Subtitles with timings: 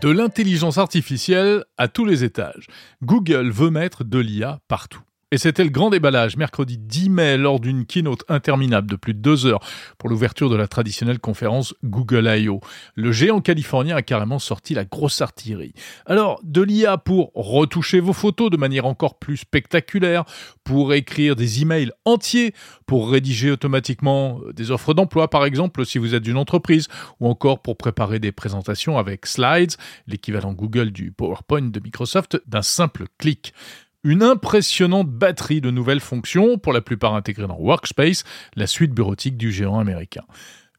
[0.00, 2.68] De l'intelligence artificielle à tous les étages.
[3.02, 5.02] Google veut mettre de l'IA partout.
[5.34, 9.18] Et c'était le grand déballage mercredi 10 mai lors d'une keynote interminable de plus de
[9.18, 9.58] deux heures
[9.98, 12.60] pour l'ouverture de la traditionnelle conférence Google I.O.
[12.94, 15.74] Le géant californien a carrément sorti la grosse artillerie.
[16.06, 20.22] Alors, de l'IA pour retoucher vos photos de manière encore plus spectaculaire,
[20.62, 22.54] pour écrire des emails entiers,
[22.86, 26.86] pour rédiger automatiquement euh, des offres d'emploi par exemple si vous êtes une entreprise,
[27.18, 29.74] ou encore pour préparer des présentations avec Slides,
[30.06, 33.52] l'équivalent Google du PowerPoint de Microsoft, d'un simple clic
[34.04, 39.36] une impressionnante batterie de nouvelles fonctions, pour la plupart intégrées dans Workspace, la suite bureautique
[39.36, 40.24] du géant américain.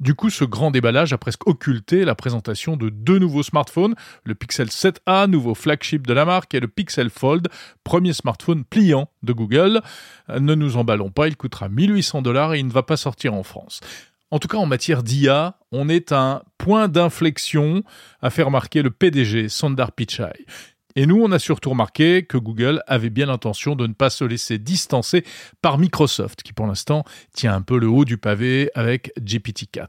[0.00, 4.34] Du coup, ce grand déballage a presque occulté la présentation de deux nouveaux smartphones, le
[4.34, 7.46] Pixel 7a, nouveau flagship de la marque, et le Pixel Fold,
[7.84, 9.80] premier smartphone pliant de Google.
[10.28, 13.44] Ne nous emballons pas, il coûtera 1800 dollars et il ne va pas sortir en
[13.44, 13.78] France.
[14.32, 17.84] En tout cas, en matière d'IA, on est à un point d'inflexion,
[18.22, 20.46] a fait remarquer le PDG Sundar Pichai.
[20.96, 24.24] Et nous, on a surtout remarqué que Google avait bien l'intention de ne pas se
[24.24, 25.24] laisser distancer
[25.62, 27.04] par Microsoft, qui pour l'instant
[27.34, 29.86] tient un peu le haut du pavé avec GPT-4.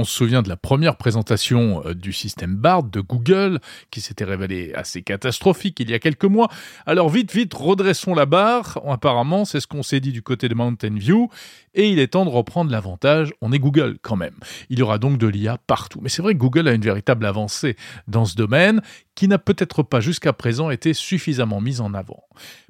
[0.00, 3.58] On se souvient de la première présentation euh, du système BARD de Google,
[3.90, 6.48] qui s'était révélé assez catastrophique il y a quelques mois.
[6.86, 8.78] Alors vite, vite, redressons la barre.
[8.86, 11.30] Apparemment, c'est ce qu'on s'est dit du côté de Mountain View.
[11.74, 13.32] Et il est temps de reprendre l'avantage.
[13.40, 14.36] On est Google quand même.
[14.70, 15.98] Il y aura donc de l'IA partout.
[16.00, 17.74] Mais c'est vrai que Google a une véritable avancée
[18.06, 18.80] dans ce domaine
[19.16, 22.22] qui n'a peut-être pas jusqu'à présent été suffisamment mise en avant.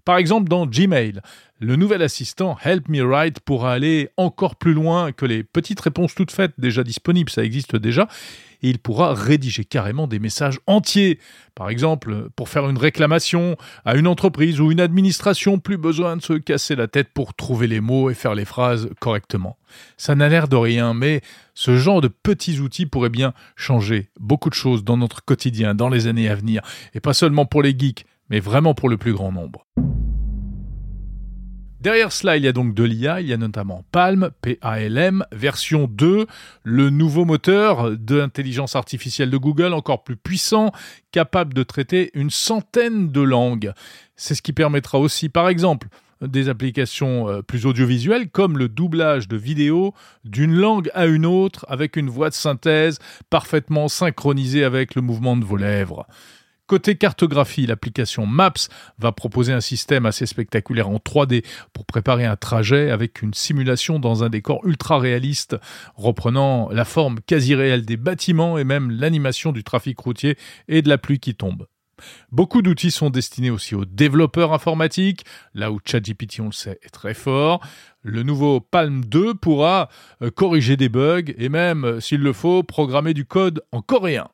[0.06, 1.20] Par exemple, dans Gmail,
[1.60, 6.14] le nouvel assistant Help Me Write pourra aller encore plus loin que les petites réponses
[6.14, 8.08] toutes faites déjà disponibles, ça existe déjà,
[8.62, 11.18] et il pourra rédiger carrément des messages entiers.
[11.54, 16.22] Par exemple, pour faire une réclamation à une entreprise ou une administration, plus besoin de
[16.22, 19.58] se casser la tête pour trouver les mots et faire les phrases correctement.
[19.96, 21.22] Ça n'a l'air de rien, mais
[21.54, 25.88] ce genre de petits outils pourrait bien changer beaucoup de choses dans notre quotidien dans
[25.88, 26.62] les années à venir,
[26.94, 29.66] et pas seulement pour les geeks, mais vraiment pour le plus grand nombre.
[31.80, 35.86] Derrière cela, il y a donc de l'IA, il y a notamment Palm, P-A-L-M, version
[35.88, 36.26] 2,
[36.64, 40.72] le nouveau moteur de l'intelligence artificielle de Google, encore plus puissant,
[41.12, 43.72] capable de traiter une centaine de langues.
[44.16, 45.86] C'est ce qui permettra aussi, par exemple,
[46.20, 51.64] des applications euh, plus audiovisuelles comme le doublage de vidéos d'une langue à une autre
[51.68, 52.98] avec une voix de synthèse
[53.30, 56.08] parfaitement synchronisée avec le mouvement de vos lèvres.
[56.68, 58.68] Côté cartographie, l'application Maps
[58.98, 61.42] va proposer un système assez spectaculaire en 3D
[61.72, 65.56] pour préparer un trajet avec une simulation dans un décor ultra réaliste
[65.94, 70.36] reprenant la forme quasi réelle des bâtiments et même l'animation du trafic routier
[70.68, 71.66] et de la pluie qui tombe.
[72.32, 75.24] Beaucoup d'outils sont destinés aussi aux développeurs informatiques,
[75.54, 77.66] là où ChatGPT, on le sait, est très fort.
[78.02, 79.88] Le nouveau Palm 2 pourra
[80.20, 84.28] euh, corriger des bugs et même, euh, s'il le faut, programmer du code en coréen.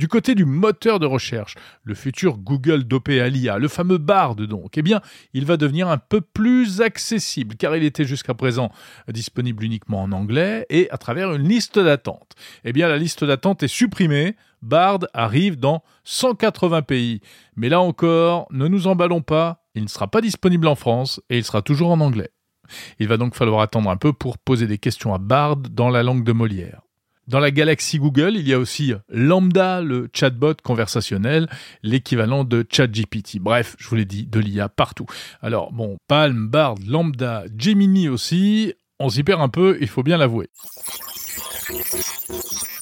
[0.00, 4.82] Du côté du moteur de recherche, le futur Google dopé le fameux Bard donc, eh
[4.82, 5.02] bien,
[5.34, 8.72] il va devenir un peu plus accessible car il était jusqu'à présent
[9.08, 12.32] disponible uniquement en anglais et à travers une liste d'attente.
[12.64, 14.36] Eh bien, la liste d'attente est supprimée.
[14.62, 17.20] Bard arrive dans 180 pays.
[17.54, 21.36] Mais là encore, ne nous emballons pas, il ne sera pas disponible en France et
[21.36, 22.30] il sera toujours en anglais.
[23.00, 26.02] Il va donc falloir attendre un peu pour poser des questions à Bard dans la
[26.02, 26.80] langue de Molière.
[27.28, 31.48] Dans la galaxie Google, il y a aussi Lambda, le chatbot conversationnel,
[31.82, 33.38] l'équivalent de ChatGPT.
[33.38, 35.06] Bref, je vous l'ai dit, de l'IA partout.
[35.40, 40.16] Alors bon, Palm, Bard, Lambda, Gemini aussi, on s'y perd un peu, il faut bien
[40.16, 40.50] l'avouer.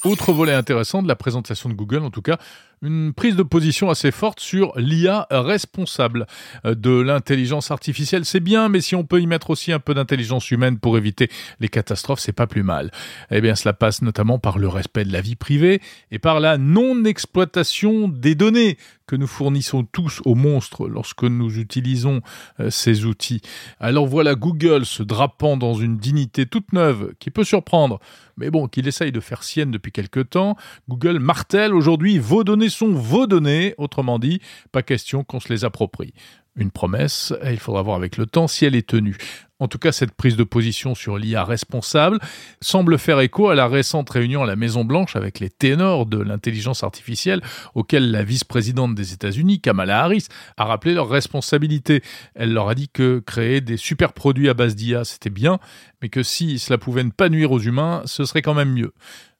[0.03, 2.37] Autre volet intéressant de la présentation de Google, en tout cas,
[2.81, 6.27] une prise de position assez forte sur l'IA responsable
[6.65, 8.25] euh, de l'intelligence artificielle.
[8.25, 11.29] C'est bien, mais si on peut y mettre aussi un peu d'intelligence humaine pour éviter
[11.59, 12.91] les catastrophes, c'est pas plus mal.
[13.31, 15.81] Eh bien, cela passe notamment par le respect de la vie privée
[16.11, 18.77] et par la non-exploitation des données
[19.09, 22.21] que nous fournissons tous aux monstres lorsque nous utilisons
[22.59, 23.41] euh, ces outils.
[23.79, 27.99] Alors voilà Google se drapant dans une dignité toute neuve qui peut surprendre,
[28.37, 30.55] mais bon, qu'il essaye de faire sienne depuis quelque temps.
[30.87, 35.65] Google martèle aujourd'hui vos données sont vos données, autrement dit, pas question qu'on se les
[35.65, 36.13] approprie.
[36.55, 39.17] Une promesse, il faudra voir avec le temps si elle est tenue.
[39.59, 42.19] En tout cas, cette prise de position sur l'IA responsable
[42.61, 46.83] semble faire écho à la récente réunion à la Maison-Blanche avec les ténors de l'intelligence
[46.83, 47.41] artificielle,
[47.75, 50.27] auxquels la vice-présidente des États-Unis, Kamala Harris,
[50.57, 52.01] a rappelé leur responsabilité.
[52.35, 55.59] Elle leur a dit que créer des super produits à base d'IA, c'était bien,
[56.01, 58.93] mais que si cela pouvait ne pas nuire aux humains, ce serait quand même mieux.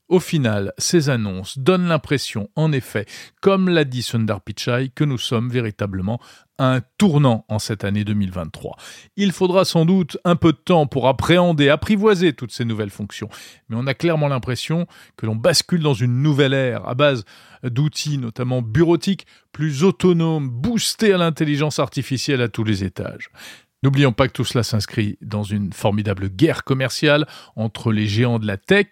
[0.10, 3.06] Au final, ces annonces donnent l'impression, en effet,
[3.42, 6.20] comme l'a dit Sundar Pichai, que nous sommes véritablement
[6.58, 8.76] un tournant en cette année 2023.
[9.18, 13.30] Il faudra sans doute un peu de temps pour appréhender, apprivoiser toutes ces nouvelles fonctions,
[13.70, 17.24] mais on a clairement l'impression que l'on bascule dans une nouvelle ère à base
[17.62, 23.30] d'outils notamment bureautiques, plus autonomes, boostés à l'intelligence artificielle à tous les étages.
[23.84, 28.48] N'oublions pas que tout cela s'inscrit dans une formidable guerre commerciale entre les géants de
[28.48, 28.88] la tech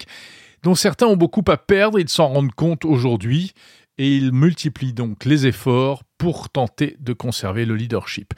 [0.62, 3.52] dont certains ont beaucoup à perdre, ils s'en rendent compte aujourd'hui,
[3.98, 8.34] et ils multiplient donc les efforts pour tenter de conserver le leadership.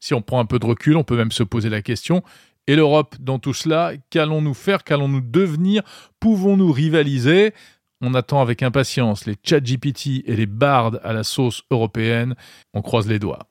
[0.00, 2.22] Si on prend un peu de recul, on peut même se poser la question,
[2.66, 5.82] et l'Europe dans tout cela, qu'allons-nous faire, qu'allons-nous devenir,
[6.20, 7.52] pouvons-nous rivaliser?
[8.00, 12.34] On attend avec impatience les ChatGPT et les Bard à la sauce européenne.
[12.74, 13.48] On croise les doigts.